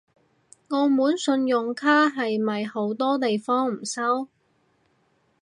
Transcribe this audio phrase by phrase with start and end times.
[0.69, 4.27] 澳門信用卡係咪好多地方唔收？